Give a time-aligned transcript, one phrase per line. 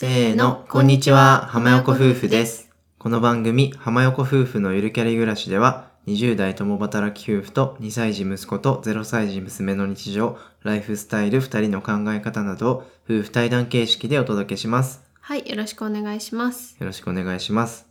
[0.00, 2.70] せーの、こんにちは、浜横夫婦です。
[3.00, 12.74] この番組、浜横夫婦のゆるキャリ暮らしでは、20代共働き夫婦と2歳児息子と0歳児娘の日常、ライフスタイル2人の考え方などを
[13.10, 15.02] 夫婦対談形式でお届けします。
[15.20, 16.76] はい、よろしくお願いします。
[16.78, 17.88] よろしくお願いします。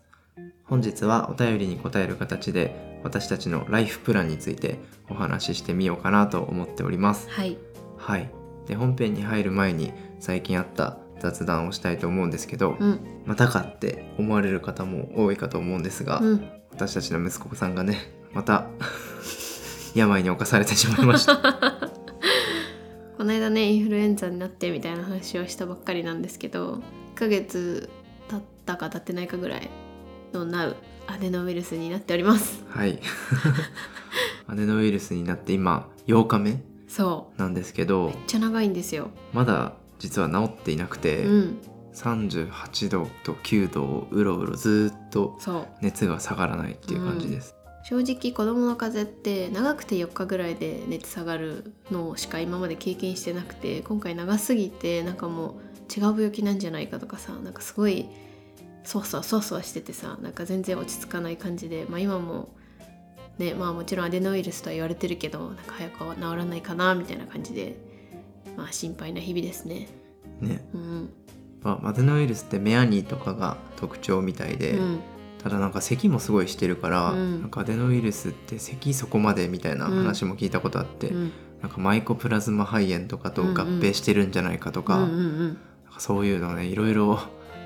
[0.63, 4.79] 本日はお便りに答える形で、私たちのライフプランについて
[5.09, 7.29] お話ししてみようかなと思っております。
[7.29, 7.57] はい、
[7.97, 8.31] はい。
[8.65, 18.67] で、本編に入る前に最近あった雑談をしたいと思うんですけど、うん、またかって思われる方も多いかと思うんですが、うん、私たちの息子さんがねまた
[19.95, 21.37] 病に侵されてしまいました。
[23.17, 26.83] この間ね、インフルエンザになってみたいな話をしたばっかりなんですけど、
[27.15, 27.89] 1ヶ月
[28.29, 29.69] 経ったか経ってないかぐらい
[30.33, 30.75] のナウ
[31.07, 32.63] アデノウイルスになっております。
[32.69, 32.99] はい。
[34.45, 39.09] アデノウイルスになって今8日目そなんですけどう、めっちゃ長いんですよ。
[39.33, 41.57] まだ実は治っていなくて、うん、
[41.93, 45.37] 38度と9度をうろうろずっと。
[45.81, 58.09] 熱が下がらないっていう感じです、正直子供の風邪って長くて4日ぐらいで熱下がるのしか今まで経験してなくて今回長すぎてなんかもう違う病気なんじゃないかとかさなんかすごい
[58.83, 62.49] そわそわそわそわしててさなんか全然落ち着かない感じで、まあ、今も
[63.37, 67.77] ねまあもちろんアデノウイルスとは言われてるけどなんか早く治らないかなみたいな感じで
[68.57, 69.87] まあ心配な日々ですね。
[70.41, 71.09] ね、うん。
[71.61, 74.99] まあ、アデノウイルスってメアニーとかが特徴みたいで、うん。
[75.41, 77.41] ただなんか咳もすごいしてるから、うん。
[77.41, 81.31] なんかアデノウイルスって咳そこまでみたいな話も聞いたことあって、うん。
[81.61, 85.57] なんかマイコプラズマ肺炎とかと合併してるんじゃないかとか,、うんうんうん。
[85.85, 87.19] なんかそういうのねいろいろ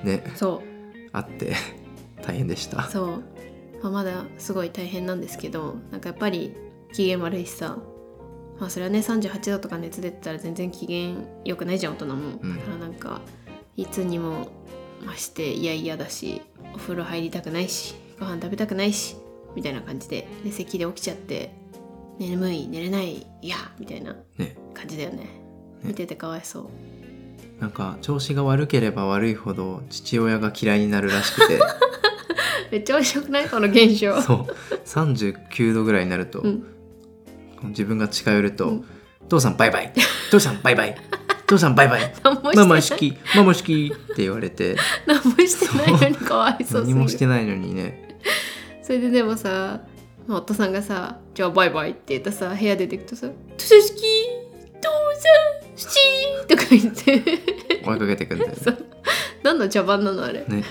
[0.03, 0.67] ねそう。
[1.13, 1.53] あって
[2.23, 2.83] 大変でした。
[2.83, 3.07] そう、
[3.81, 6.53] まあ、まだすごい大変なんですけどなんかやっぱり
[6.93, 7.77] 機嫌悪いしさ
[8.61, 12.57] まあそれはね38度とか熱出てたら全然機嫌良くないじゃん大人も、うん。
[12.57, 13.21] だからなんか
[13.75, 14.49] いつにも
[15.03, 16.43] 増して嫌々だし
[16.75, 19.15] お風呂入りたくないしご飯食べたくないし
[19.55, 21.51] みたいな感じでで咳で起きちゃって
[22.19, 25.27] 眠い寝れないいやみたいなね、感じだよね。
[25.83, 26.65] 見ててかわいそう。
[27.59, 31.59] なんか調子が悪ければ悪いほど父親が嫌いになるらしくて。
[32.71, 33.49] めっちゃ面白くない？
[33.49, 34.21] この現象。
[34.21, 34.45] そう。
[34.85, 36.63] 39度ぐらいになると、うん
[37.69, 38.85] 自分が近寄ると「うん
[39.29, 39.93] 父さんバイバイ
[40.29, 40.95] 父さんバイバイ
[41.47, 44.75] 父さんバイバイママしてない好きママ好き」って言われて。
[45.07, 46.99] 何もしてないのにかわいそう何る。
[46.99, 48.17] もしてないのにね。
[48.81, 49.81] それででもさ
[50.27, 53.27] まあ夫さんがさ「じゃあバイバイ」って言ったさ部屋出てくとさ
[53.57, 53.91] 「父さん好き
[54.81, 54.89] 父
[55.19, 57.61] さん好き」とか言って。
[57.83, 58.57] 追いかけてくんだよね。
[59.43, 60.43] 何の茶番なのあれ。
[60.47, 60.47] ね。
[60.47, 60.63] で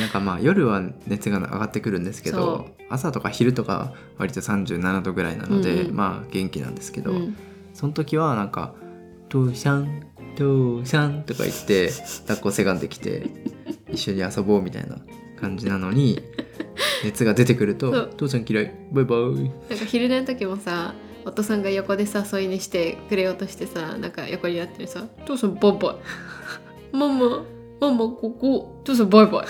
[0.00, 5.96] なんかまあ夜は熱が上がってくるんですけそど朝とか昼とか割と37度ぐらいなので、うんうん。
[5.96, 7.36] まあ元気なんですけど、うん。
[7.72, 8.74] その時はなんか
[9.28, 10.06] 「父さん
[10.36, 11.90] 父さん」とか言って
[12.22, 13.26] 抱っこせがんできて
[13.90, 14.98] 一緒に遊ぼうみたいな
[15.40, 16.22] 感じなのに
[17.04, 19.20] 熱が出てくると「父さん嫌いバイバイ。
[19.20, 20.94] なんか昼寝の時もさ
[21.24, 25.96] 夫さんが横でさ添い寝してくれようとしてさなんか横になってるさ「父さんバイバイ」
[26.96, 27.42] 「ママ
[27.90, 29.46] ママここ父さんバイバイ」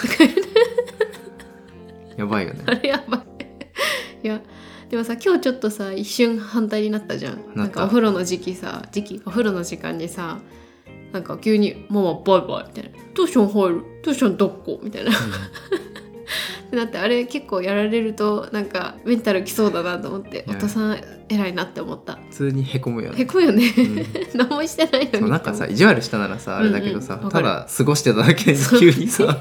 [2.18, 2.62] やばいよね。
[2.66, 3.20] あれやばい。
[4.22, 4.40] いや
[4.88, 7.38] でもさ今日ちょっとさ一瞬反対になったじゃん。
[7.54, 10.38] なんかお風呂の時期さ時期お風呂の時間にさ
[11.12, 13.82] なんか急に「ママバイバイ」みたいな「トゥーション入る？
[14.02, 15.10] トゥーション抱っこ」みたいな
[16.74, 22.16] ってなってあれ結構やられるとなんかメンタルきそうだなと思っていや夫さん偉いなって思った。
[22.30, 23.20] 普通にへこむよね。
[23.20, 24.06] へこむよね、うん。
[24.34, 25.30] 何もしてないのに。
[25.30, 27.24] なんかさ意地悪したならさあれだけどさ、うん。
[27.24, 29.40] うんただ過ごしてただけでそう急にさ。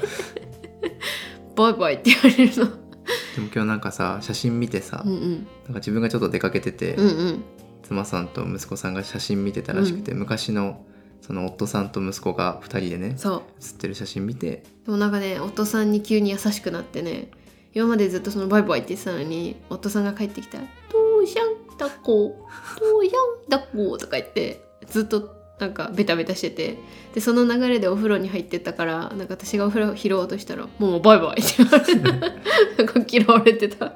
[1.56, 2.64] バイバイって言われるの。
[2.64, 5.30] でも今日なんかさ写真見てさ、うんうん。
[5.32, 7.44] なんか自分がちょっと出かけてて、うんうん。
[7.82, 10.80] 妻さんと息子さんが写真見てたらしくて、昔の
[11.24, 13.42] その夫さんと息子が2人でねそう。
[13.58, 14.62] 写ってる写真見て。
[14.84, 17.30] でもなんかね夫さんに急に優しくなってね
[17.72, 22.46] 今までずっとそのバイバイって言ってたのに夫さんが帰ってきたら「どうしゃん抱っこ
[22.78, 26.78] どうしゃん抱っこ」とか言ってずっとなんかベタベタしてて。
[27.14, 33.92] でその流れでお風呂に入ってったからなんか私がお風呂拾おうとしたら「もうバイバイ」って言われて なんか嫌われてた。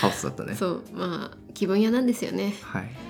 [0.00, 0.56] カオスだったね。
[0.56, 0.82] そう。
[0.92, 2.56] まあ気分屋なんですよね。
[2.62, 3.07] はい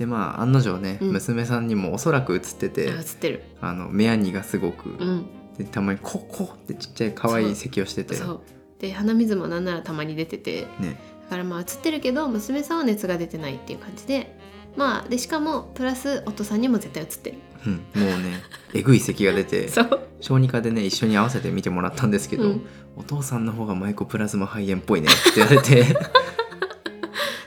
[0.00, 1.12] でまあ案の定ね、うん。
[1.12, 3.44] 娘さんにもおそらく写ってあて映ってる。
[3.60, 5.26] あの目やにがすごく、うん。
[5.58, 8.14] でたまにコッコッってちっちゃい可愛い咳をしてて。
[8.14, 8.40] そう。
[8.78, 10.62] で鼻水もなんならたまに出てて。
[10.80, 10.98] ね。
[11.24, 14.34] だからまあ映ってるけど娘さんは熱が出てないっていう感じで。
[14.74, 17.38] まあでしかもプラス夫さんにも絶対映ってる。
[17.66, 18.42] うん、もうね
[18.72, 20.00] えぐい咳が出てそう。
[20.22, 22.66] 小児科でね一緒に合わせて見てもらったんですけど、うん。
[22.96, 25.94] お父さんの方がマイコプラズマ肺炎っぽいねって言われて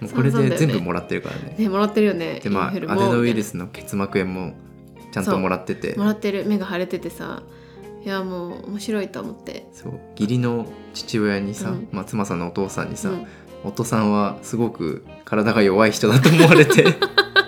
[0.04, 1.56] もうこれで全部もらってるからね。
[1.58, 2.40] ねもらってるよね。
[2.44, 4.54] でまあアデノウイルみスの結膜炎も
[5.12, 5.96] ちゃんともらってて。
[5.96, 6.46] もらってる。
[6.46, 7.44] 目が腫れててさ。
[8.06, 9.66] いやもう面白いと思って。
[9.72, 10.00] そう。
[10.20, 11.88] 義理の父親にさ、うん。
[11.92, 13.28] まあ、妻さんのお父さんにさ、うん。
[13.64, 16.84] 夫さんはすごく体が弱い人だと思われて、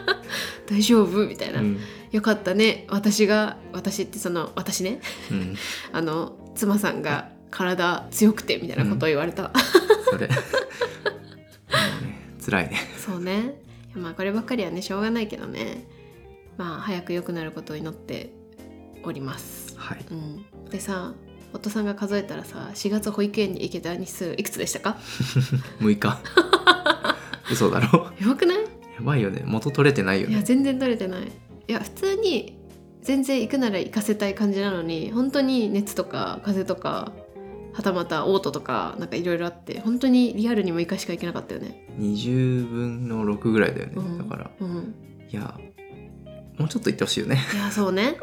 [0.70, 1.80] 大丈夫みたいな、うん。
[2.12, 2.86] よかったね。
[2.90, 5.02] 私が私ってその私ね。
[5.30, 5.56] うん、
[5.92, 9.52] あの妻さんが体強くてみたいなことを言われた、
[10.10, 10.30] それ
[12.46, 12.70] 辛い。
[12.70, 13.60] ねそうね。
[13.96, 15.86] まあこればっかりはねしょうがないけどね。
[16.58, 18.34] まあ早く良くなることを祈って
[19.04, 20.06] おります、はい。
[20.12, 21.14] うん、でさ
[21.54, 24.98] 夫さんが数えたらさ4月保育園に行けた日数いくつでしたか？
[25.80, 26.20] 6日。
[27.52, 28.12] 嘘だろ。
[28.20, 28.58] やばくない？
[28.60, 28.66] や
[29.02, 29.44] ばいよね。
[29.46, 30.34] 元取れてないよね。
[30.34, 31.24] いや全然取れてない。
[31.68, 32.58] いや普通に
[33.02, 37.12] 全然行くなら行かせたい感じなのに本当に熱とか風邪とか
[37.76, 41.86] はたまた嘔吐とかなんかいろいろあって本当にリアルに6日しか行けなかったよね。
[42.00, 44.18] 20分の6ぐらいだよね、うん。
[44.18, 44.52] だから。
[44.62, 44.96] うん。
[45.30, 45.60] いや
[46.58, 47.38] もうちょっと言ってほしいよね。
[47.54, 48.16] いやそうね。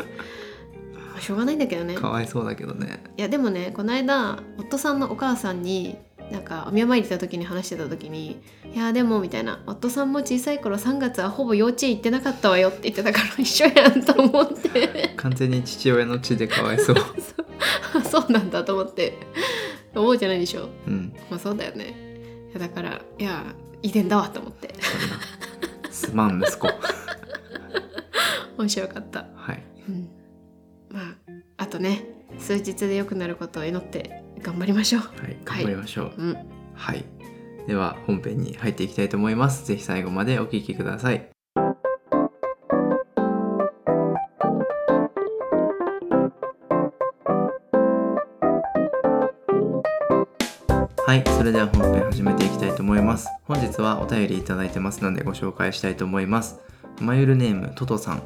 [0.95, 1.97] ま あしょうがないんだけどね。
[1.97, 3.03] かわいそうだけどね。
[3.19, 5.99] いやでもねこの間夫さんのお母さんに
[6.31, 8.41] なんかお見舞いに行った時に話してた時に
[8.75, 15.13] 「いやでも」みたいな「夫さんも小さい頃3月はほぼ幼稚園行ってなかったわよ」って言ってたから一緒やんと思って。
[15.17, 16.97] 完全に父親の血でかわいそう
[18.11, 19.19] そうなんだと思って。
[19.95, 20.71] 思うじゃないでしょ？
[20.87, 21.15] うん。
[21.31, 21.95] まあそうだよね。
[22.51, 23.45] いやだからいや
[23.83, 24.75] 遺伝だわと思って。
[25.91, 26.69] すまん息子。
[28.59, 29.63] 面白かった、はい。
[29.89, 30.09] うん、
[30.91, 31.15] まあ
[31.59, 32.05] あとね
[32.39, 35.03] 数日で良くなることを祈って頑張りましょう。
[35.03, 35.37] はい。
[35.45, 36.13] 頑張りましょう。
[36.17, 36.37] うん。
[36.75, 37.05] はい、
[37.67, 39.67] では本編に入っていきたいと思います。
[39.67, 41.32] ぜひ最後までお聞きください
[51.05, 53.29] はい、それでは本編始めていきたいと思います。
[53.45, 56.61] 本日はお便りいただいてますのでご紹介したいと思います。
[57.01, 58.23] まゆるネームトトさん。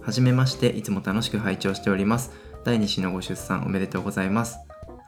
[0.00, 2.30] はじめまして、いつも楽しく拝聴しております。
[2.64, 4.58] 第2子のご出産おめでとうございます。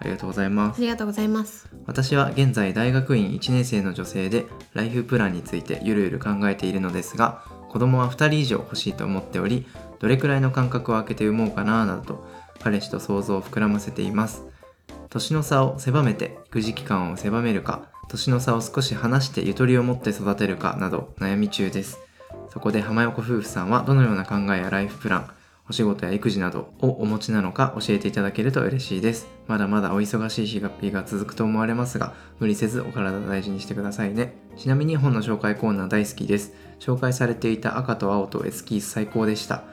[0.03, 0.81] ありがとうございますあ。
[0.81, 9.65] りがとうございます私は現在大学院1年生の女性でライフプランについてゆるゆる考えているのですが子供は2人以上欲しいと思っており
[10.01, 12.27] どれくらいの間隔を空けて産もうかななどと
[12.61, 14.43] 彼氏と想像を膨らませています
[15.13, 21.99] 年の差を狭めて育児期間を狭めるか年の差を少し離してゆとりを持って育てるかなど悩み中です。
[22.49, 25.31] そこで浜横夫婦さんはどのような考えやライフプラン
[25.69, 29.29] お仕事や育児などをお持ちなのか教えていただけると嬉しいです。
[29.49, 34.35] まだまだお忙しい日が日が続くと思われますが無理せずお体大事にしてくださいね。
[34.57, 36.55] ちなみに本の紹介コーナー大好きです。
[36.81, 39.65] 紹介されていた赤と青とエスキース最高でした。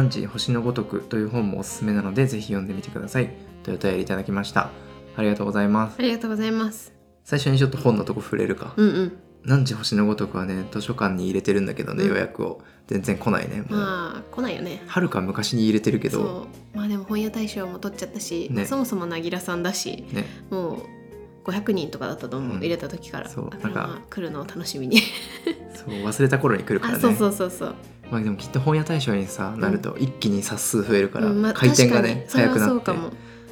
[0.00, 3.30] 汝星のごとくという本もおすすめなのでぜひ読んでみてください。
[3.62, 4.70] というお便りいただきました。
[5.16, 5.96] ありがとうございます。
[5.98, 6.92] ありがとうございます。
[7.24, 8.72] 最初にちょっと本のとこ触れるか。
[8.76, 9.12] うんうん。
[9.44, 12.08] 汝星のごとくはね図書館に入れてるんだけどね、うん。
[12.10, 12.62] 予約を。
[12.88, 14.82] 全然来ないねもう、まあ来ないよね。
[14.86, 16.18] はるか昔に入れてるけど。
[16.18, 16.76] そう。
[16.76, 18.64] まあでも本屋大賞も取っちゃったし、ね。
[18.64, 20.24] そもそもなぎらさんだしね。
[20.50, 20.86] も
[21.44, 22.60] う500人とかだったと思う、うん。
[22.60, 23.28] 入れた時から。
[23.28, 23.50] そう。
[23.50, 24.98] だからなんかまあ来るのを楽しみに。
[25.74, 26.98] そう忘れた頃に来るからね。
[26.98, 27.74] あそうそうそうそう
[28.12, 32.92] まあでもきっと本屋大賞にさなると一気に冊数増えるから、うんまあ回転がね早くなって。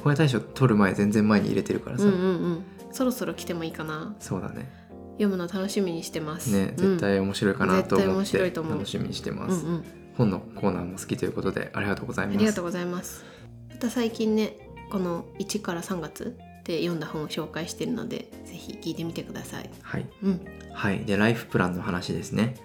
[0.03, 2.65] 本屋大賞取る前全然前に入れてるからさ、うんうんうん。
[2.91, 4.15] そろそろ来てもいいかな。
[4.19, 4.69] そうだね。
[5.13, 6.51] 読むの楽しみにしてます。
[6.51, 6.75] ねうん。
[6.75, 8.73] 絶対面白いかなと思っ絶対面白ていと思う。
[8.73, 9.83] 楽しみにしてます、うんうん。
[10.17, 12.35] 本のコーナーも好きということでありがとうございます。
[12.35, 13.25] ありがとうございます。
[13.69, 14.57] また最近ね
[14.91, 19.69] この1から3月で読んだ本を紹介してるのでぜひ聞いてみてください。
[19.81, 20.05] はい。
[20.23, 20.41] うん。
[20.73, 21.05] はい。
[21.05, 22.55] でライフプランの話ですね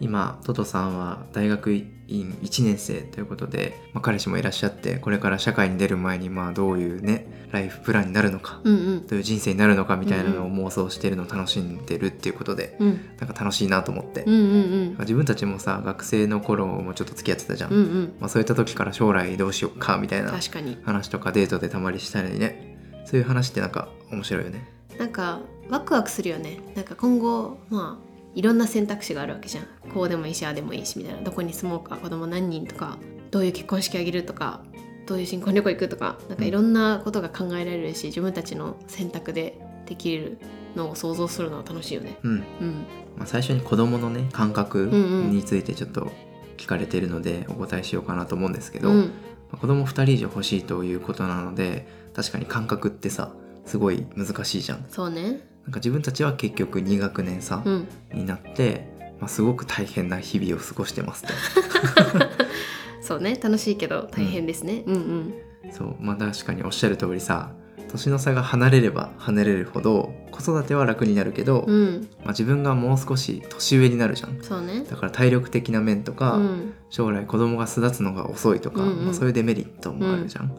[0.00, 9.06] 今トトさんは大学院1年生ということで、まあ、彼氏もいらっしゃってこれから社会に出る前にまあどういうねライフプランになるのかうんうん。
[9.06, 13.00] どういう人生になるのかみたいなのを妄想してるのを楽しんでるっていうことで、うん。
[13.18, 17.82] なんか楽しいなと思って、うんうん自分たちもさ学生の頃もちょっと付き合ってたじゃん、うんうん。
[17.82, 20.76] うんまあ、そういった時から将来どうしようかみたいな確かに。
[20.84, 23.04] 話とかデートでたまりしたりね。
[23.06, 24.68] そういう話ってなんか面白いよね。
[24.98, 26.58] なんかワクワクするよね。
[26.74, 29.64] なんか今後まあいろんな選択肢があるわけじゃん。
[29.92, 31.22] こうでもいいしああでもいいしみたいな。
[31.22, 32.98] どこに住もうか子供何人とか
[33.30, 34.62] どういう結婚式あげるとか
[35.06, 40.38] どういう新婚旅行行くとかなんかいろんなことが考えられるし自分たちの選択でできる
[40.74, 42.18] のを想像するのは楽しいよね。
[42.22, 42.40] うん、うん。
[43.16, 46.10] まあ、最初に子供のね感覚についてちょっと
[46.56, 48.98] 聞かれてるのでお答えしようかなと思うんですけど、うん。
[48.98, 49.10] ま
[49.52, 53.32] あ子供2人以上欲しいということなので確かに感覚ってさ
[53.66, 54.84] すごい難しいじゃん。
[54.88, 57.88] そうねなんか自分たちは結局2学年差うん。
[58.12, 58.88] になって、
[59.20, 61.28] まあ、すごく大変な日々を過ごしてますと。
[63.00, 65.34] そうね楽しいけど大変ですね、うん、うん
[65.70, 67.52] そうまあ確かにおっしゃる通りさ
[67.88, 72.08] 年の差が離れれば離れるほど子育ては楽になるけど、うん。
[72.18, 74.42] まあ、自分がもう少し年上になるじゃん。
[74.42, 74.82] そうね。
[74.82, 76.74] だから体力的な面とか、うん。
[76.90, 79.04] 将来子供が巣立つのが遅いとか、うんうん。
[79.04, 80.52] まあ、そういうデメリットもあるじゃん、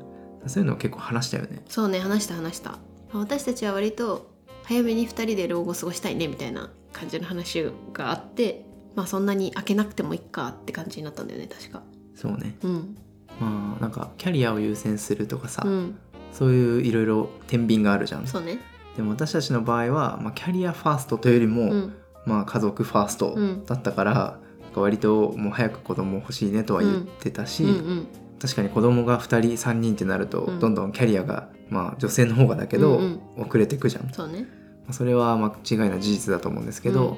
[0.48, 1.62] そういうのを結構話したよね。
[1.68, 2.80] そうね話した話した。
[3.12, 4.32] 私たちは割と
[4.66, 11.84] 早めに2人で老後過ごしたいねみたいな感じの話があってまあそんなに開けなくてもいいかって感じになったんだよね確か。
[12.16, 12.56] そうね。
[12.64, 12.98] うん。
[13.40, 16.00] まあなんかキャリアを優先するとかさ、うん。
[16.32, 18.28] そういういろいろ天秤があるじゃん。
[18.28, 18.60] そうね。
[18.96, 21.96] でも私たちの場合は、まあ、キャリアファーストというよりも、うん。
[22.26, 23.66] まあ、家族ファーストうん。
[23.66, 28.08] だったから、なんか割ともう早く子供欲しいねとは言ってたし、うんうん
[28.38, 30.60] 確かに子供が2人3人ってなると、うん。
[30.60, 34.48] どんどんキャリアが、まあ、女性の方がだけど、うん遅れていくじゃん、まそうね。
[34.88, 37.18] あそれは間違いない事実だと思うんですけど、うん。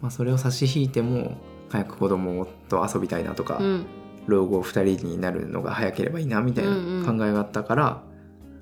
[0.00, 1.36] まあ、それを差し引いても
[1.68, 3.86] 早く子供と遊びたいなとか、うん。
[4.26, 7.18] 老後2人になるのが早ければいいなみたいなうんうん。
[7.18, 8.02] 考えがあったから、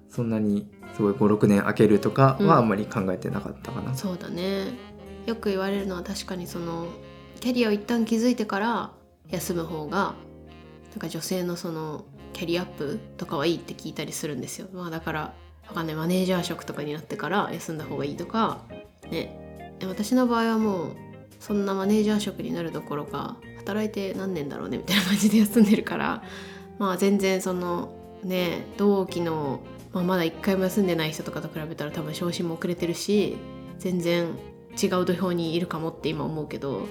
[0.08, 2.46] そんなにすごい56年空けるとかうん。
[2.46, 3.94] はあんまり考えてなかったかな。
[3.94, 4.75] そうだね。
[5.26, 6.87] よく言われるのは確かにその
[7.40, 8.90] キャリアを一旦築いてから
[9.28, 10.14] 休む方が
[10.90, 15.34] なんか女性のそのキャリアアップとかはいいって聞いたりするんですよ、まあ、だから
[15.68, 18.64] わかんないマネージャー職とかになってから休んだ方がいいとか
[19.10, 19.40] ね。
[19.87, 20.96] 私の場合はもう
[21.38, 26.22] そんなマネージャー職になるどころか働いて何年だろうねみたいな感じで休んでるから
[26.78, 29.60] まあ全然そのね同期の、
[29.92, 33.38] まあ、まだ一回も休んでない人とかと比べたら多分昇進も遅れてるし
[33.78, 34.38] 全然
[34.80, 36.87] 違う土俵にいるかもって今思うけど、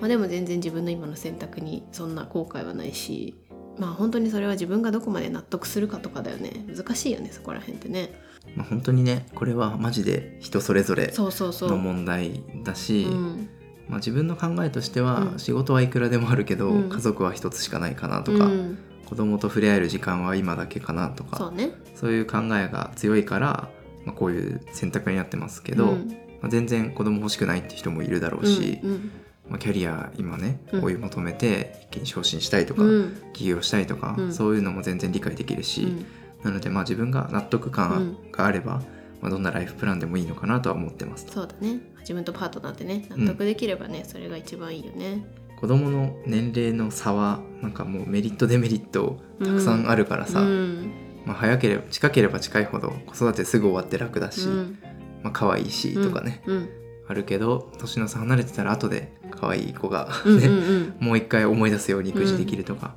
[0.00, 3.34] まあ、でも全然自分の今の選択にそんな後悔はないし
[3.78, 6.64] まあ本当にそれは自分がどこまで納得するかとかだよね。
[6.68, 8.12] 難しいよねそこら辺ってね。
[8.56, 11.68] まあ、本当にねこれはマジで人それぞれそうそうそう。
[11.70, 13.48] の問題だし、うん。
[13.88, 15.38] まあ、自分の考えとしては、うん。
[15.38, 16.88] 仕事はいくらでもあるけど、うん。
[16.88, 18.78] 家族は一つしかないかなとか、うん。
[19.06, 21.72] 子供と触れ合える時間は今だけかなとかそうね。
[21.94, 23.68] そういう考えが強いから、
[24.04, 26.08] まあ、こういう選択になってますけど、うん。
[26.40, 29.12] まあ、全然子供欲しくないって人もいるだろうし、うんうん
[29.52, 30.84] まあ、キャリア今ねうん。
[30.84, 33.16] 追い求めて一気に昇進したいとか、うん。
[33.34, 34.32] 起業したいとか、うん。
[34.32, 36.06] そういうのも全然理解できるし、うん。
[36.42, 38.82] なのでまあ自分が納得感があれば、
[39.20, 41.32] まあ、どんなライフプランでもいいのかなとは思ってますと。
[41.34, 41.80] そうだね。
[42.00, 45.22] 自分とパートナーってね納得できればね、それが一番いいよね。
[45.60, 50.92] 子供の年齢の差はなんかもうメリットデメリットたくさんあるからさ、うん。
[51.26, 54.78] まあ、早ければ近ければ近いほど子育てすぐ終わって楽だし、うん。
[55.22, 60.96] まあ可愛いしとかね、うんあるけど年の差離れてたら後で可愛い子がうんね、うんうん。
[61.00, 62.94] もう一回思い出すように育児できるとか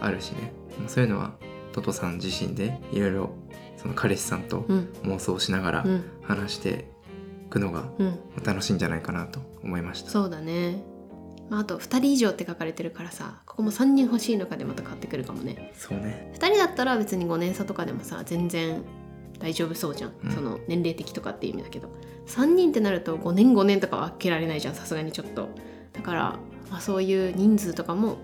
[0.00, 1.32] あるしね、まあそういうのは
[1.72, 3.30] トトさん自身でいろいろ
[3.76, 4.88] その彼氏さんとうん。
[5.04, 6.04] 妄想しながらうん。
[6.22, 6.88] 話して
[7.46, 8.18] いくのがうん。
[8.44, 10.10] 楽しいんじゃないかなと思いました。
[10.10, 10.82] そうだね、
[11.50, 15.72] まあ、あと2人以上って書かれてるからさここも3人欲しいのかでまた変わってくるかもね。
[15.76, 16.32] そうね。
[16.34, 18.82] 2人だったら別に5年差とかでもさ全然
[19.38, 20.30] 大丈夫そうじゃん、うん。
[20.32, 21.88] その年齢的とかっていう意味だけど
[22.32, 25.50] 3人ってなると5年5年とかは開けられないじゃんさすがにちょっと。
[25.92, 26.20] だから、
[26.70, 28.16] まあ、そういう人数とかも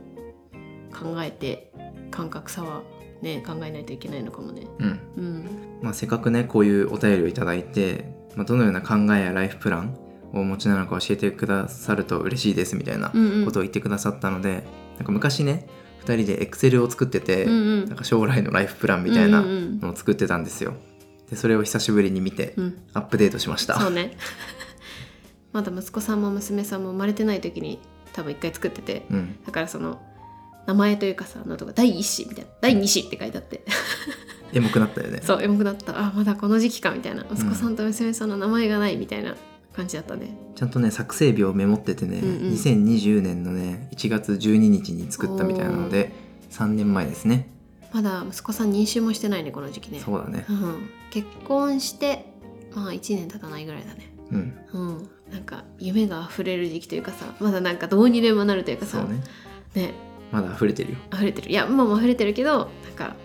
[0.92, 1.70] 考えて
[2.10, 2.82] 感覚差は
[3.20, 4.66] ね考えないといけないのかもね。
[4.78, 5.00] うん。
[5.16, 5.48] うん。
[5.82, 9.94] まあ、せっかくねこういうお便りをいただいて、まあ、どのような考えやライフプラン
[10.32, 13.44] をお持ちなのか教えてくださると嬉しいですみたいなうんうん。
[13.44, 14.64] ことを言ってくださったので、
[14.96, 15.66] なんか昔ね
[16.06, 17.84] 2人でエクセルを作ってて、うんうん。
[17.84, 19.80] なんか将来のライフプランみたいなうんうんうん。
[19.80, 20.72] のを作ってたんですよ。
[21.30, 22.82] でそれを久しぶりに見てうん。
[22.94, 23.78] アップデートしました。
[23.80, 24.16] そうね。
[25.52, 27.78] まだ息子さんも娘さんも生まれてない時に
[28.12, 30.00] 多分一回作っててうん、だからその
[30.66, 33.64] 名前というかさなんとか第一子みたいな第二子って書いてあって。
[34.52, 35.20] エモくなったよね。
[35.22, 35.98] そうエモくなった。
[35.98, 37.24] あまだこの時期かみたいな。
[37.30, 39.36] 息子さんと娘さんの名前がないみたいな
[39.78, 42.52] 感じだったね、ちゃんとね作成日をメモっててね、うんうん。
[42.54, 46.12] 2020年のね1月12日に作ったみたいなので
[46.50, 47.48] 3年前ですね。
[47.92, 50.00] まだ息子さん妊娠もしてないねこの時期ね。
[50.00, 50.44] そうだね。
[50.48, 52.26] うん、結婚して
[52.74, 54.12] まあ1年経たないぐらいだね。
[54.30, 54.58] うん。
[54.72, 55.10] うん。
[55.30, 58.98] なんか夢が溢れる時期というかさまだなんかどうにでもなるというかさ。
[59.00, 59.22] そうね。
[59.74, 59.94] ね。
[60.30, 60.98] まだ溢れてるよ。
[61.12, 61.50] 溢れてる。
[61.50, 63.16] いや今も溢れてるけどなんか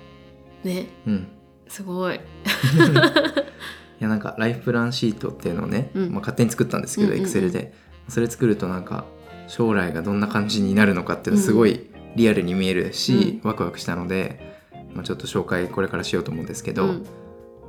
[0.64, 0.88] ね。
[1.06, 1.28] うん。
[1.68, 2.16] すごい。
[2.20, 2.20] い
[4.00, 6.12] やなんかライフプランシートっていうのをね、うん。
[6.12, 7.24] まあ、勝手に作ったんですけどうんうんうん。
[7.24, 7.74] エクセルで。
[8.08, 9.06] それ作るとなんか
[9.48, 14.53] 将来がどんな感じになるのかっていうのすごいリアルに見えるし、ワクワクしたので、
[14.94, 17.06] まあ、ちょっと紹介これからしようと思うんですけど、うん。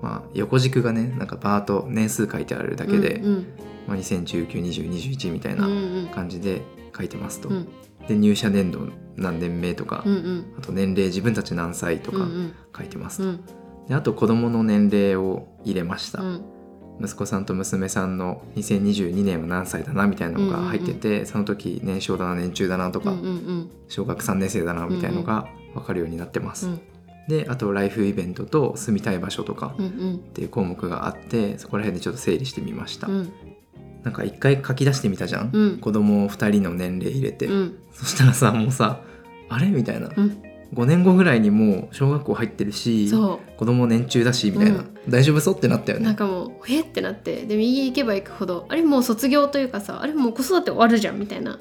[0.03, 3.47] まあ、横軸がねなんかバーッと年数書いてあるだけで、うんうん。
[3.87, 6.15] まあ、20192021みたいうんうなん。
[6.15, 6.63] 感じで
[6.97, 7.49] 書いてますと。
[7.49, 7.69] うん。
[8.07, 10.55] で入社年度何年目とか、うんうん。
[10.59, 12.55] あと年齢自分たち何歳とかうんうん。
[12.77, 13.25] 書いてますと。
[13.25, 13.41] うん。
[13.89, 16.23] であと子供の年齢を入れました。
[16.23, 16.45] うん。
[17.01, 26.69] 息子さんと娘さんの2022年は何歳だなみたいなのが入ってて、その時年少だな年中だなとか、うんうん小学3年生だなみたいなのが分かるようになってます。
[26.69, 26.81] うん
[27.29, 33.07] であとライフイベントと住みたい場所とかっていう項目があってそこら辺でちょっと整理してみました。
[33.07, 33.33] うん。
[34.03, 35.79] なんか一回書き出してみたじゃん、うん。
[35.79, 37.79] 子供2人の年齢入れて、うん。
[37.93, 39.01] そしたらさもうさ
[39.49, 39.69] あれ？
[39.69, 40.43] みたいな、うん。
[40.75, 44.95] 5年後ぐらいにもう小学校入ってるしそ子供年中だしみたいな、うん。
[45.09, 46.03] 大丈夫そうってなったよね。
[46.03, 47.47] うなんかもうえってなって。
[47.47, 48.67] で右行けば行くほど。
[48.69, 48.83] あれ？
[48.83, 50.13] もう卒業というかさあれ？
[50.13, 51.59] もう子育て終わるじゃんみたいな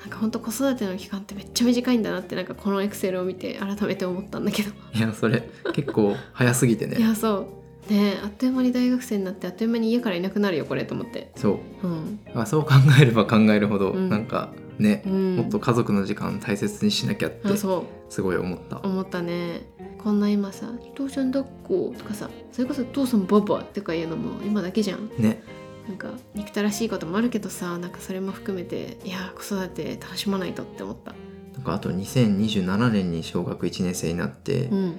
[0.00, 4.70] なんかほんと子育ての期間ってめっちゃ短いんだなってなんかこのエクセルを見て改めて思ったんだけど。
[4.94, 7.46] いやそれ結構早すぎて いねやそ
[7.88, 7.92] う。
[7.92, 11.32] ねあっという間に大学生になってあっという間に家からいなくなるよこれと思って。
[11.36, 11.86] そう。
[11.86, 14.08] うん、あそう考えれば考えるほど、うん。
[14.08, 17.78] なんかね、うん、もっと家族の時間大切にしなきゃってあそ
[18.08, 18.12] う。
[18.12, 18.80] すごい思った。
[18.82, 19.62] 思ったね。
[20.02, 25.10] こんな今さ「父ちゃん抱っこ」とかさそれこそ「父さんババ」とかいうのも今だけじゃん。
[25.18, 25.42] ね
[25.88, 31.14] なんか憎たらしいこともあるけどさなんかそれも含めていや子育て楽しまないとって思った。
[31.54, 34.96] なんかあと2027年に小学1年生になって、うん。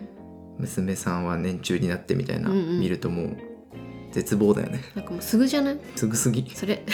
[0.59, 2.79] 娘さんは年中になってみたいな、うんうん。
[2.79, 3.37] 見るともう
[4.11, 4.81] 絶望だよね。
[4.95, 5.79] なんかもうすぐじゃない？
[5.95, 6.47] すぐすぎ。
[6.53, 6.83] それ。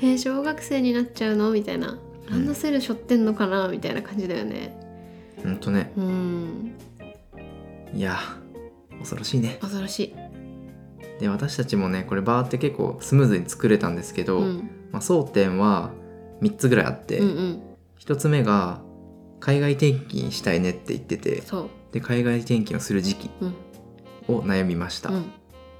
[0.00, 1.50] えー小学生になっちゃうの？
[1.50, 1.98] みたいな。
[2.30, 3.68] ランドセル背負ってんのかな？
[3.68, 4.78] みたいな感じだよね。
[5.42, 5.92] ほんとね。
[5.96, 6.72] うん。
[7.92, 8.18] いや
[8.98, 9.58] 恐ろしいね。
[9.60, 10.14] 恐ろしい
[11.18, 14.70] で私たちもねこれバーって結構スムーズに作れたんですけど、うん。
[14.92, 15.90] まあ、争点は
[16.40, 17.62] 3つぐらいあって、うんうん。
[17.98, 18.80] 1つ目が
[19.40, 21.42] 海外転勤したいねって言ってて
[21.92, 23.54] で海外転勤をする時期うん。
[24.28, 25.32] を悩みました、うん。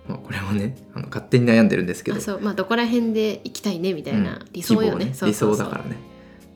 [0.09, 4.49] まあ、これはねあの勝手に悩んでるんですけどまあどこら辺で行きたいねみたいな、うん。
[4.53, 5.13] 理想よね。
[5.15, 5.97] そう理想だからね。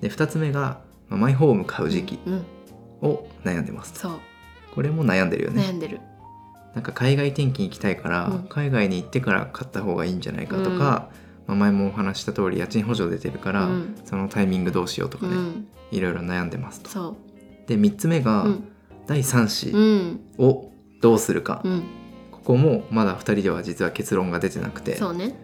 [0.00, 2.44] で2つ目が、まあマイホーム買う時期うん。
[3.02, 4.12] を悩んでます、そう。
[4.74, 5.62] これも悩んでるよね。
[5.62, 6.00] 悩んでる
[6.74, 8.46] なんか海外転勤行きたいから、うん。
[8.48, 11.10] 海外に行ってから買った方がいいんじゃないかとか、
[11.46, 13.96] まあ、前もお話しした通り家賃補助出てるから、うん。
[14.04, 15.68] そのタイミングどうしようとかね、うん。
[15.90, 16.90] いろいろ悩んでますと。
[16.90, 17.16] そ
[17.66, 18.68] で3つ目が、ううん。
[19.06, 20.20] 第3う子ん。
[20.38, 21.82] をどうするか、うん。
[22.30, 25.34] ここもまだ2人では実は結論が出てなくて、そうね。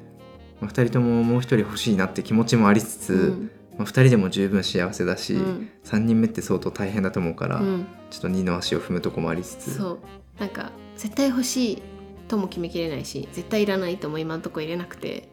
[0.61, 3.51] まあ、2人とももう1人欲しいなって気持ちもありつつ、うん。
[3.77, 5.71] まあ、2人でも十分幸せだし、うん。
[5.85, 7.87] 3人目って相当大変だと思うから、うん。
[8.11, 9.75] ちょっと二の足を踏むとこもありつつ。
[9.75, 9.99] そう
[10.39, 11.83] なんか絶対欲しい
[12.29, 15.29] とも決めきれないし絶対いらないとも今のところ入れなくて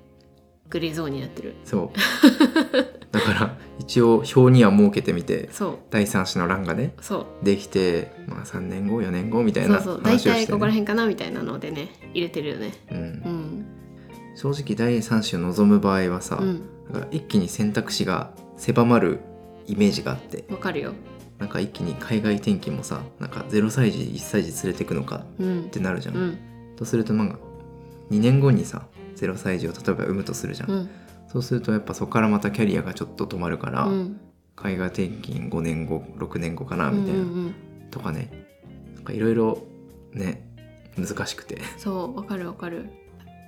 [0.69, 1.55] グレーゾーンになってる。
[1.63, 1.97] そう。
[3.11, 5.77] だから一応表には設けてみてそう。
[5.91, 7.45] 第3子の欄がねそう。
[7.45, 10.03] できて、まあ、3年後4年後みたいなそうそう。
[10.03, 12.73] 大話をして、体ここらね辺かなみたいなのでね入れてるよね。
[12.91, 12.97] うん。
[12.97, 13.65] うん。
[14.35, 16.63] 正直第3子を望む場合はさ、うん。
[17.11, 19.19] 一気に選択肢が狭まる
[19.67, 20.45] イメージがあって。
[20.49, 20.93] わかるよ
[21.37, 25.61] なんか一気に海外転勤もさなんか0歳児1歳児連れてくのかうん。
[25.61, 26.37] ってなるじゃん、うん。
[26.75, 27.37] とするとなんか
[28.11, 30.89] 2年後にさ0歳児を例えば産むとするじゃん、うん。
[31.27, 34.19] そうするとやっぱそこからまたキャリアがちょっと止まるから、うん。
[34.55, 37.55] 海外転勤5年後6年後かなうんみたいな、うんうん
[37.91, 38.47] とかね。
[38.95, 39.63] なんかいろいろ
[40.13, 40.45] ね
[40.97, 41.61] 難しくて。
[41.77, 42.89] そうわかるわかる。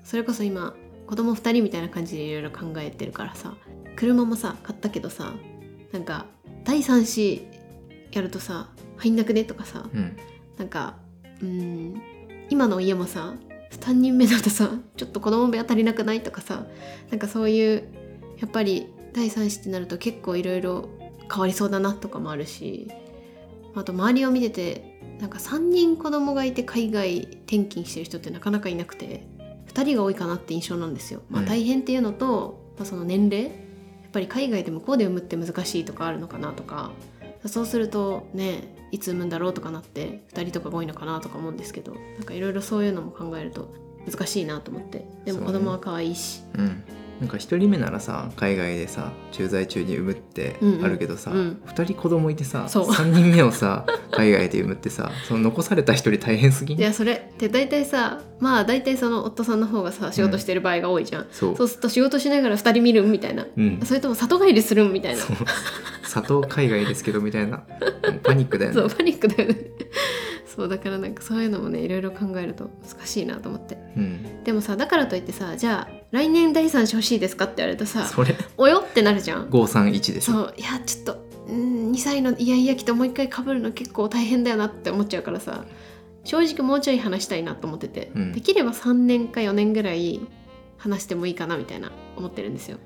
[0.03, 0.73] それこそ今
[1.07, 3.55] 子供2人みたいな感じでいろいろ考えてるからさ
[3.95, 5.33] 車もさ買ったけどさ
[5.91, 6.27] なんか
[6.63, 7.47] 第3子
[8.17, 9.43] やるとさ入んなくね？
[9.45, 10.17] とかさうん。
[10.57, 10.97] なんか
[11.41, 12.01] うん
[12.49, 13.33] 今の家もさ
[13.71, 16.21] 3人目だとさちょっと子供部屋足りなくない？
[16.21, 16.65] とかさ
[17.09, 17.83] なんかそういう
[18.39, 20.89] やっぱり第3子ってなると結構いろいろ
[21.29, 22.89] 変わりそうだなとかもあるし
[23.75, 29.27] あと周りを見ててなんか3人子供がいて海外転勤してる人ってなかなかいなくて
[29.73, 31.21] 2人が多いかなって印象なんですよ。
[31.29, 31.47] まあ、うん。
[31.47, 33.53] 大変っていうのと、まあ、その年齢やっ
[34.11, 36.91] ぱり海外で向こうで産むって難しいとかあるのかなとか
[37.45, 43.73] そうするとねいつ産むんだろうとかなって2人とかが多いのかなとか思うんですけどなんかいろいろそういうのも考えると
[44.09, 45.05] 難しいなと思って。
[45.25, 46.41] でも子供は可愛いし。
[46.57, 46.83] うん。
[47.19, 50.85] なんか1人目ならさ海外でさ駐在中に産むってうんうん。
[50.85, 51.61] あるけどさ、うん。
[51.65, 52.85] 2人子供いてさそう。
[52.89, 56.79] 3人目をさ海外で産むってさその残された1人大変すぎん？
[56.79, 61.57] いやそれって大体さまあ大体その夫さんの方がさ仕事してる場合が多いじゃん、そう。
[61.57, 63.47] そうすると仕事しながら2人見るみたいな。
[63.57, 63.79] うん。
[63.83, 65.23] それとも里帰りするんみたいな
[66.07, 67.63] そう里海外ですけどみたいな。
[68.23, 68.75] パニックだよね。
[68.75, 69.57] そうパニックだよね。
[70.45, 73.77] そうだからなんかそういうのもねいろいろ考えると難しいなと思って。
[73.95, 78.35] うん、でもさだからといってさじゃあ来年第3子欲しいですかって言われるとさそれ。
[78.57, 79.49] およってなるじゃん。
[79.49, 80.33] 531でしょ。
[80.33, 85.65] そういやちょっとうん2歳のイヤイヤ期ともう一回かぶるの結構大変だよなって思っちゃうからさ
[86.23, 88.31] 正直もうちょい話したいなと思ってて、うん。
[88.33, 90.19] できれば3年か4年ぐらい
[90.77, 92.77] 話してもいいかなみたいな思ってるんですよ。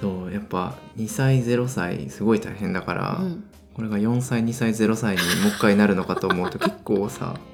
[0.00, 3.44] そうやっぱ2歳0歳すごい大変だから、うん。
[3.74, 7.34] これが4歳2歳0歳にもう一回なるのかと思うと結構さ。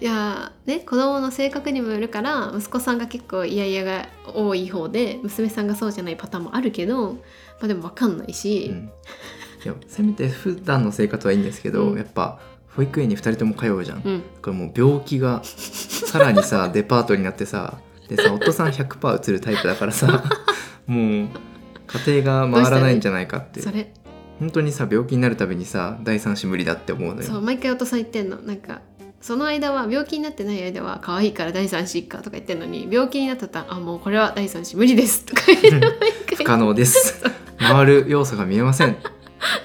[0.00, 7.18] いやーね子供の性格にもよるから息子さんが結構イヤイヤが多い方で娘さんがそうじゃないパターンもあるけど、ま
[7.62, 8.90] あ、でも分かんないし、うん。
[9.64, 11.96] いやせめて普段の生活はいいんですけど、うん。
[11.96, 12.38] やっぱ
[12.76, 14.22] 保育園に2人とも通うじゃん、うん。
[14.42, 20.24] これもう病気がさらにさデパートになってさでさ夫さん100%移るタイプだからさ
[20.86, 21.28] もう
[22.06, 23.92] 家庭が回らないんじゃないかってそれ
[24.40, 27.26] 本当にさ病気になるたびにさ第三子無理だって思うのよ。
[27.26, 28.36] そう毎回お父さん言ってんの。
[28.38, 28.82] なんか
[29.20, 35.70] その間は病気になってない間は可愛いから第三子一家とか言ってんのに病気になったらあもうこれは第三子無理ですとか言って。
[35.70, 35.80] 毎
[36.26, 37.22] 回不可能です。
[37.58, 38.90] 回る要素が見えません。
[38.92, 38.96] っ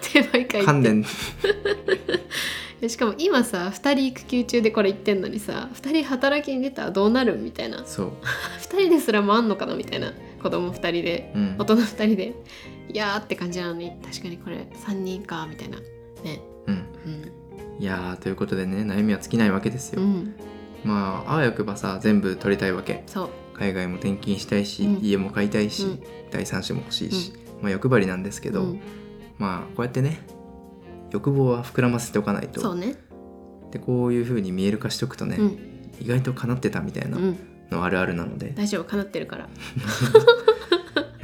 [0.02, 0.66] て毎回言って。
[0.66, 1.06] 観念。
[2.88, 7.84] しかも今さ2人育休中でこれ言ってんのにさ2人働きに出たらどうなるみたいな。
[7.86, 8.12] そう、
[8.62, 11.56] 2人ですら回んのかなみたいな子供2人でうん。
[11.58, 12.34] 大人2人で
[12.92, 15.80] いやーって感じなのに確かにこれ3人かみたいな。
[16.24, 16.42] ね。
[16.68, 16.76] うん、
[17.06, 17.32] うん。
[17.80, 20.36] いやーということでね悩みは尽きないわけですよ、うん。
[20.84, 23.04] まああわよくばさ全部取りたいわけ。
[23.06, 23.30] そう。
[23.54, 25.04] 海外も転勤したいし、うん。
[25.04, 26.04] 家も買いたいし、うん。
[26.32, 28.82] 第三子も欲しいし、まあ欲張りなんですけど、うん。
[29.38, 30.20] まあこうやってね
[31.12, 32.62] 欲望は膨らませておかないと。
[32.62, 32.96] そうね。
[33.72, 35.70] でこういう風に見える化しとくとね、うん。
[36.02, 37.38] 意外と叶ってたみたいなうん
[37.72, 39.50] のあるあるなので、大丈夫叶ってるから。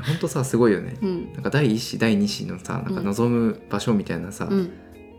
[0.05, 0.97] ほんとさすごいよね。
[1.01, 1.33] うん。
[1.33, 3.05] なんか第一子第二子のさなんかうん。
[3.05, 4.71] 望む場所みたいなさ、うん。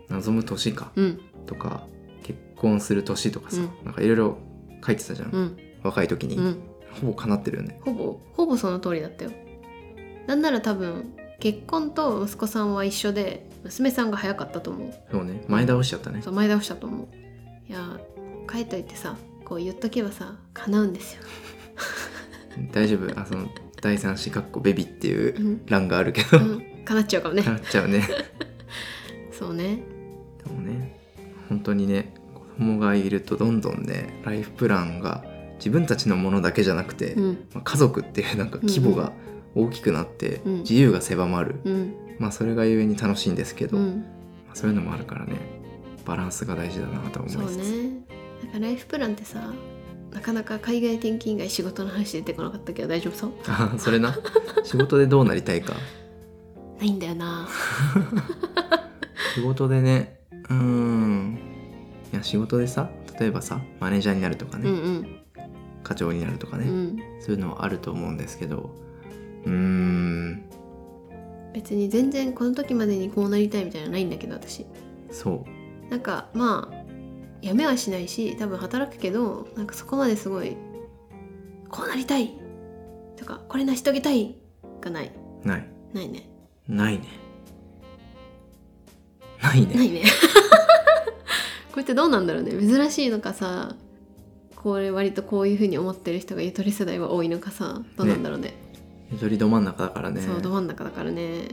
[0.09, 1.19] 望む年かうん。
[1.45, 1.85] とか
[2.23, 3.69] 結婚する年とかさ、うん。
[3.85, 4.37] なんかいろいろ
[4.85, 5.57] 書いてたじゃん、うん。
[5.83, 6.57] 若い時に、うん。
[7.01, 7.79] ほぼ叶ってるよね。
[7.83, 9.31] ほぼほぼその通りだったよ。
[10.25, 14.93] なんなら多分結婚と息子さんは一緒で娘さんが早かったと思う。
[15.11, 15.43] そうね。
[15.47, 16.21] 前倒しちゃったね。
[16.21, 17.07] そう前倒したと思う。
[17.69, 17.99] いや
[18.49, 21.21] 書いといてさこう言っとけばさ叶うんですよ、
[22.73, 23.17] 大丈夫？
[23.17, 23.47] あその
[23.81, 25.61] 第三子かっこベビっていううん。
[25.67, 27.43] 欄があるけど、うん、 叶っちゃうかもね。
[27.43, 28.03] 叶っちゃうね。
[29.31, 29.83] そうね。
[30.43, 30.99] でもね
[31.47, 35.23] 本当にね子供がいるとどんどんねライフプランが
[35.59, 37.37] 自分たちのものだけじゃなくて、うん。
[37.53, 39.13] まあ家族っていうなんか規模が
[39.55, 40.53] 大きくなって、うん。
[40.59, 41.93] 自由が狭まる、うん。
[42.19, 44.05] まあそれがゆえに楽しいんですけど、まうん。
[44.51, 45.35] あ、そういうのもあるからね
[46.05, 47.96] バランスが大事だなと思いそうます、ね
[48.43, 49.53] なんかライフプランってさ
[50.11, 53.31] なかなか海外転勤以外仕事の話出てこなかったけど大丈夫そう？
[53.47, 54.17] あそれな。
[54.63, 55.73] 仕事でどうなりたいか。
[56.79, 57.47] ないんだよな。
[59.35, 60.19] 仕事でね
[60.49, 61.39] うーん。
[62.13, 65.19] いや仕事でさ例えばさマネージャーになるとかね、うんうん。
[65.83, 66.97] 課長になるとかね、うん。
[67.19, 68.71] そういうのはあると思うんですけど。
[69.45, 70.43] うーん。
[71.53, 74.65] 別に全然この時までにこうなりたいみたいなのないんだけど私。
[75.11, 75.45] そ
[75.87, 75.89] う。
[75.91, 76.76] なんかまあ
[77.41, 80.57] 辞めはしないし多分働くけどなんかそこまですごい
[81.69, 82.33] こうなりたい
[83.17, 84.35] とかこれ成し遂げたい
[84.81, 85.11] がない。
[85.43, 85.67] ない。
[85.93, 86.29] ないね。
[86.67, 87.07] ないね。
[89.41, 89.75] ないね。
[89.75, 90.03] ないね。
[91.71, 92.51] これってどうなんだろうね。
[92.51, 93.75] 珍しいのかさ
[94.55, 98.53] これ割とこういうふうに思ってる人がゆとり世代は多いのかさどうなんだろうね。
[99.11, 100.21] ゆとりど真ん中だからね。
[100.21, 101.49] そうど真ん中だからね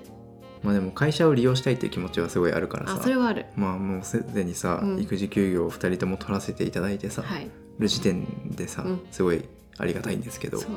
[0.64, 2.94] まあでも会社を利用したいっていう気持ちはすごいあるからさ。
[2.94, 3.46] あそれはある。
[3.54, 5.00] まあもうすでにさ、うん。
[5.00, 7.50] 育児休業を2人とも取らせていただいてさ、はい。
[7.78, 9.00] る時点でさ、うん。
[9.10, 9.44] すごい
[9.76, 10.58] ありがたいんですけど。
[10.58, 10.70] そう。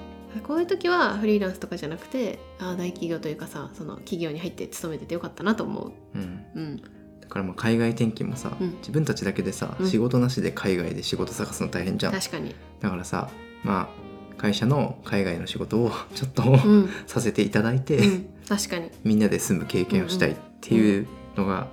[0.43, 6.17] こういう時はフリーランスとかじゃなくてあ大企業というかさその企業に入って勤めててよかったなと思う。
[6.17, 6.77] ん、ううん。
[7.21, 8.75] だからまあ海外転勤もさ、うん。
[8.79, 9.89] 自分たちだけでさ、うん。
[9.89, 12.11] 仕事なしで海外で仕事探すの大変じゃん。
[12.11, 12.53] 確かに。
[12.81, 13.29] だからさ
[13.63, 14.06] まあ
[14.37, 18.89] 会社の海外の仕事をちょっと、うん、させていただいて、うん、確かに。
[19.03, 21.67] みんなで住む経験をしたいっていうのが、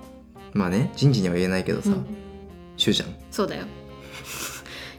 [0.53, 2.05] まあね人事には言えないけどさ、うん。
[2.77, 3.09] 主じゃん。
[3.31, 3.65] そうだよ。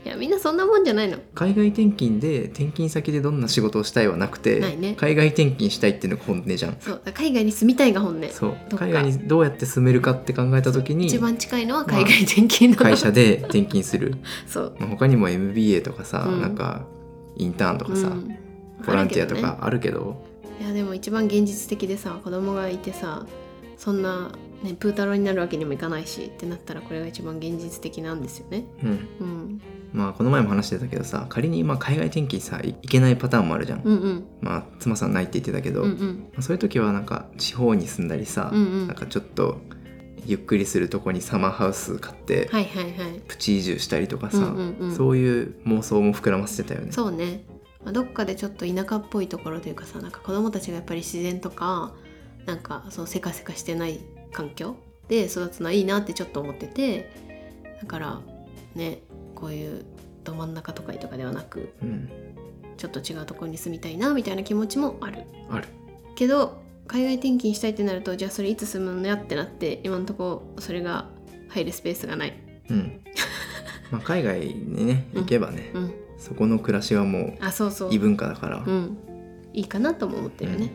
[0.07, 1.19] いやみんなそんなもんじゃないの。
[1.35, 4.95] 海外転勤で転勤先でどんな仕事をしたいはなくてないね。
[4.95, 6.77] 海外転勤したいっていうのが本音じゃん。
[6.79, 8.29] そう海外に住みたいが本音。
[8.31, 8.57] そう。
[8.77, 14.15] 海外にどうやって住めるかって考えた時に一番近いのは海外転勤なの、会社で転勤する、
[14.47, 14.77] そう。
[14.79, 16.41] まあ、他にも MBA とかさ、うん。
[16.41, 16.87] なんか
[17.37, 18.37] インターンとかさ、うん。
[18.85, 20.23] ボランティアとかあるけど
[20.61, 20.67] ね。
[20.67, 23.27] いやでも一番現実的でさ子供がいてさ
[23.77, 28.65] そんな、ね、プータローになるわけにもいかないしってなったらこれが一番現実的なんですよね。
[28.83, 28.91] うん。
[29.21, 29.63] うん。
[29.93, 34.25] まあこの前も話してたけどさ仮にまあ海外転勤さい行けないパターンもあるじゃん、うんうん。
[34.41, 36.27] まあ妻さんないって言ってたけど、まうんうん。
[36.39, 38.87] あ、そういう時はなんか地方に住んだりさ、うんうん。
[38.87, 39.61] なんかちょっと
[40.27, 43.21] ゆっくりするとこにサマーハウス買って、はいはいはい。
[43.27, 44.95] プチ移住したりとかさ、うんうんうん。
[44.95, 46.93] そういう妄想も膨らませてたよね。
[46.93, 47.45] そうね、
[47.85, 51.95] まあ、どっかでちょっと田舎っぽいところというかさなんか子供たちがやっぱり自然とか
[52.45, 54.01] なんかそうせかせかしてない
[54.33, 54.77] 環境
[55.09, 57.11] で育つのはいいなってちょっと思ってて
[57.81, 58.21] だから
[58.75, 59.03] ね
[59.35, 59.85] こういう
[60.25, 62.11] ど真ん中都会とかではなくうん。
[62.77, 65.23] ちょっと違うところに住みたいなみたいな気持ちもある。
[65.49, 65.69] ある。
[66.15, 71.09] けど海外転勤したいってなるとじゃあそれいつ住むのやってなって今のところそれが
[71.49, 72.35] 入るスペースがない。
[72.71, 73.01] うん。
[73.91, 75.95] まあ海外にね行けばね、うん。
[76.19, 77.89] そこの暮らしはもあそうそう。
[77.91, 78.99] う異文化だから、なんうん。
[79.53, 80.71] いいかなとも思ってるね。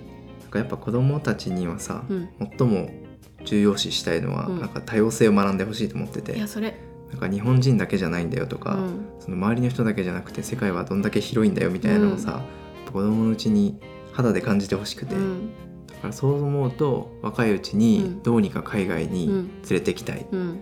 [0.52, 2.91] かやっぱ子供たちにはさ、うん、最も
[3.43, 4.60] 重要視したいのは、うん。
[4.60, 6.38] なんか多様性を学んでほしいと思ってて。
[6.38, 6.76] いやそれ。
[7.10, 9.06] なんか日本人だけじゃないんだよとか、うん。
[9.19, 12.43] その周りの人だけじゃなくて世界はどんだけ広いんだよみたいなのをさ、
[12.86, 13.80] 子供のうちに
[14.12, 15.15] 肌で感じてほしくて、
[16.12, 18.24] そう思うと若いうちうにん。
[18.24, 19.48] どうにか海外にうん。
[19.62, 20.60] 連れてきたいっうん。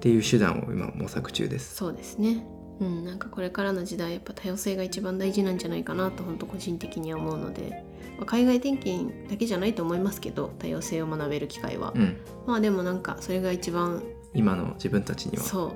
[0.00, 1.74] ていう手段を今模索中です。
[1.74, 2.46] そうですね。
[2.80, 3.04] うん。
[3.04, 7.82] なんかこれからの時代やっぱ多様性が一番大事なんじゃないかなと本当個人的には思うので、
[8.18, 14.02] まあ海外転勤だけじゃないと思いますけど多様性を学べる機会は、うん、まあでもなんかそれが一番
[14.34, 15.42] 今の自分たちには。
[15.42, 15.72] そう。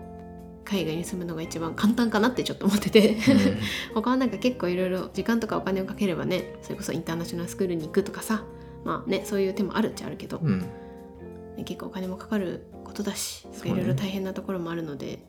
[0.62, 3.16] 海外に住むのが一番簡単かなってちょっと思ってて。
[3.92, 8.44] 他はなんか結構いろいろ時間とかお金をかければねそれこそインターナショナルスクールに行くとかさ
[8.84, 10.60] まあねそういう手もあるっちゃあるけど、うん、
[11.56, 15.20] ね結構お金もかかることだしいろいろ大変なところもあるので、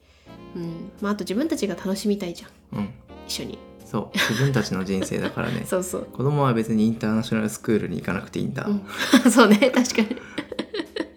[0.56, 0.92] うん。
[1.02, 2.80] まあ、あと自分たちが楽しみたいじゃん。
[2.80, 2.90] うん、
[3.28, 3.60] 一緒に。
[3.86, 4.18] そう。
[4.18, 5.64] 自分たちの人生だからね。
[5.68, 8.82] そうそう、子供は別にインターナショナルスクールに行かなくていいんだ、うん、
[9.32, 9.82] そうね確か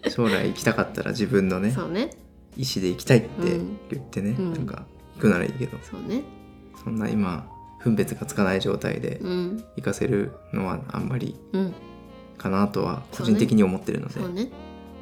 [0.09, 2.11] 将来行きたかったら自分のねにそうね。
[2.57, 3.77] 意思で行きたいってうん。
[3.89, 4.53] 言ってね、うん。
[4.53, 5.77] なんか行くならいいけど。
[5.81, 6.23] そうね。
[6.83, 7.49] そんな今
[7.81, 9.63] 分別がつかない状態でうん。
[9.75, 11.73] 行かせるのはあんまりうん
[12.37, 14.19] かなとは個人的に思ってるので。
[14.29, 14.51] ね。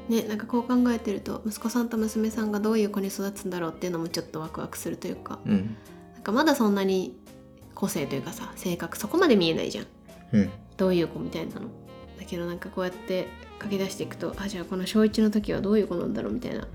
[0.09, 5.39] ねなんかこう考えてると息子さんと娘さんがどういう子に育つんだろうっていうのもちょっとワクワクするというか。
[5.45, 5.75] うん。
[6.13, 7.17] なんかまだそんなに
[7.75, 9.85] 個性というかさ性格そこまで見えないじゃん。
[10.33, 10.49] うん。
[10.77, 11.61] どういう子みたいなの。
[12.19, 13.27] だけどなんかこうやって
[13.61, 16.67] 書き出していくとあじゃあこの小1の時はどういう子なんだろうみたいな。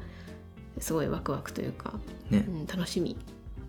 [0.81, 1.95] すごいワクワクというか、
[2.31, 2.45] ね。
[2.47, 3.17] うん、楽しみ、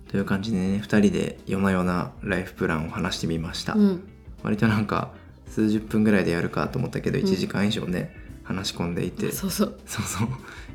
[0.10, 4.10] という感じでね2人で夜な夜なライフプランを話してみました、うん、
[4.44, 5.14] 割となんか
[5.50, 7.26] 数十分ぐらいでやるかと思ったけどうん。
[7.26, 9.32] 1時間以上ね、話し込んでいて。
[9.32, 9.80] そうそう。
[9.86, 10.28] そうそう。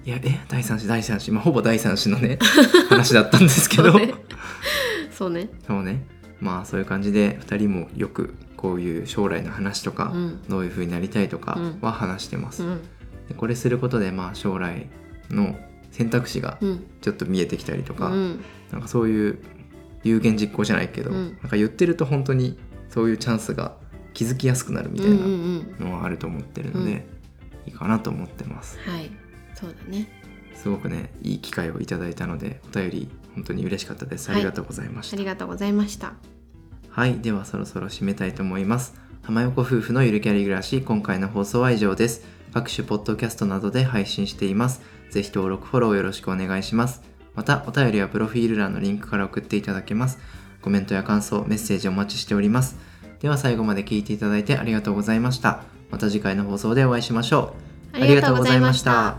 [0.04, 1.30] いやえ第三子第三子。
[1.32, 2.38] まあほぼ第三子のね
[2.88, 3.92] 話だったんですけど。
[5.10, 5.48] そうね。
[5.66, 6.06] そうね。
[6.40, 10.42] まあそういう感じで2人もよくこういう将来の話とか、うん。
[10.48, 11.78] どういう風になりたいとかうん。
[11.80, 12.80] は話してます、うん。
[13.28, 14.88] でこれすることでまあ将来
[15.30, 15.56] の
[15.90, 16.84] 選択肢がうん。
[17.00, 18.40] ちょっと見えてきたりとか、うん。
[18.70, 19.38] なんかそういう
[20.04, 21.37] 有言実行じゃないけど、うん。
[21.42, 22.58] なんか言ってると本当に
[22.88, 23.76] そういうチャンスが
[24.14, 25.16] 気づきやすくなるみたいな
[25.85, 27.05] のはあると思ってるので、うん
[27.66, 29.11] いいかなと思ってますはい
[29.55, 30.07] そうだね
[30.55, 36.12] すごくねいい機会をいただいたのでお便り本当に嬉しかったですありがとうございました、ありがとうございました
[36.94, 38.94] はい、ではそろそろ締めたいと思います。
[39.22, 42.24] 浜横夫婦のゆるキャリ暮らし、今回の放送は以上です。
[42.53, 44.81] 各種ポッドキャストなどで配信しています。
[45.11, 47.03] ぜひ登録、フォローよろしくお願いします。
[47.35, 50.20] また、お便りはプロフィール欄のリンクから送っていただけます。
[50.62, 52.77] コメントや感想、メッセージお待ちしております。
[53.24, 55.62] では最後まで聞いていただいてありがとうございました。
[55.90, 57.54] また次回の放送でお会いしましょ
[57.94, 57.96] う。
[57.96, 59.16] ありがとうございました